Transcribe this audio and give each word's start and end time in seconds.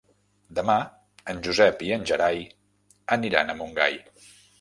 Demà 0.59 0.77
en 1.33 1.41
Josep 1.47 1.83
i 1.87 1.91
en 1.97 2.07
Gerai 2.11 2.39
aniran 3.17 3.53
a 3.53 3.57
Montgai. 3.61 4.01